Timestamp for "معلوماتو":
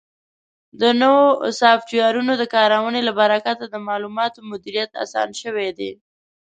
3.87-4.47